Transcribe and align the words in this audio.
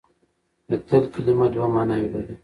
د 0.69 0.71
تل 0.87 1.03
کلمه 1.13 1.47
دوه 1.53 1.67
ماناوې 1.75 2.07
لري. 2.13 2.35